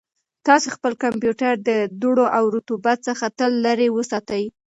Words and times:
تاسو 0.47 0.67
خپل 0.75 0.93
کمپیوټر 1.03 1.53
د 1.67 1.69
دوړو 2.01 2.25
او 2.37 2.43
رطوبت 2.55 2.97
څخه 3.07 3.25
تل 3.39 3.51
لرې 3.65 3.87
وساتئ. 3.91 4.43